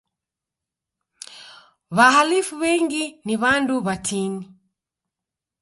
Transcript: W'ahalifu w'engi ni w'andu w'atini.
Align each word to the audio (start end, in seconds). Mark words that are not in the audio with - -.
W'ahalifu 1.95 2.53
w'engi 2.61 3.03
ni 3.25 3.35
w'andu 3.41 3.75
w'atini. 3.85 4.41